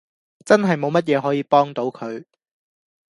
[0.43, 2.25] 真係冇乜嘢可以幫到佢